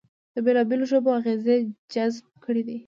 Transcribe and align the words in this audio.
د 0.33 0.35
بېلابېلو 0.45 0.89
ژبو 0.91 1.09
اغېزې 1.19 1.57
جذب 1.91 2.25
کړې 2.43 2.61
دي 2.67 2.77